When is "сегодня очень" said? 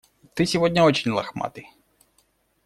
0.47-1.11